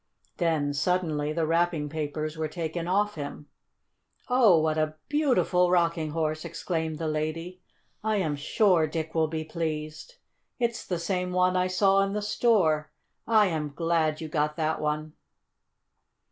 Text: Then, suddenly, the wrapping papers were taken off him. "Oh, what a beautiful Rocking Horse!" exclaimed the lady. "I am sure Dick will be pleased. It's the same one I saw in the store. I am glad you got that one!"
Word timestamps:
Then, 0.37 0.73
suddenly, 0.73 1.31
the 1.31 1.45
wrapping 1.45 1.87
papers 1.87 2.35
were 2.35 2.47
taken 2.47 2.87
off 2.87 3.13
him. 3.13 3.49
"Oh, 4.29 4.59
what 4.59 4.75
a 4.75 4.95
beautiful 5.09 5.69
Rocking 5.69 6.09
Horse!" 6.09 6.43
exclaimed 6.43 6.97
the 6.97 7.07
lady. 7.07 7.61
"I 8.03 8.15
am 8.15 8.35
sure 8.35 8.87
Dick 8.87 9.13
will 9.13 9.27
be 9.27 9.43
pleased. 9.43 10.15
It's 10.57 10.83
the 10.87 10.97
same 10.97 11.33
one 11.33 11.55
I 11.55 11.67
saw 11.67 11.99
in 12.01 12.13
the 12.13 12.23
store. 12.23 12.91
I 13.27 13.45
am 13.49 13.73
glad 13.75 14.21
you 14.21 14.27
got 14.27 14.55
that 14.55 14.81
one!" 14.81 15.13